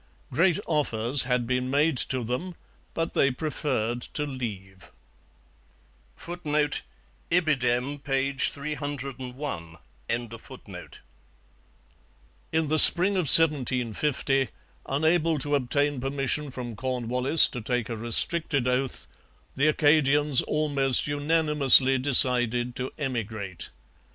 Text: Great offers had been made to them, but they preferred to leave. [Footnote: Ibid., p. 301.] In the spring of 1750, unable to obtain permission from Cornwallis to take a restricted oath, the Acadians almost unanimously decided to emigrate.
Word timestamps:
Great 0.31 0.59
offers 0.65 1.25
had 1.25 1.45
been 1.45 1.69
made 1.69 1.95
to 1.95 2.23
them, 2.23 2.55
but 2.95 3.13
they 3.13 3.29
preferred 3.29 4.01
to 4.01 4.25
leave. 4.25 4.91
[Footnote: 6.15 6.81
Ibid., 7.31 8.03
p. 8.03 8.33
301.] 8.33 9.77
In 10.09 10.27
the 10.29 10.39
spring 12.79 13.11
of 13.11 13.27
1750, 13.27 14.49
unable 14.87 15.37
to 15.37 15.53
obtain 15.53 15.99
permission 16.01 16.49
from 16.49 16.75
Cornwallis 16.75 17.47
to 17.49 17.61
take 17.61 17.87
a 17.87 17.95
restricted 17.95 18.67
oath, 18.67 19.05
the 19.53 19.67
Acadians 19.67 20.41
almost 20.41 21.05
unanimously 21.05 21.99
decided 21.99 22.75
to 22.75 22.89
emigrate. 22.97 23.69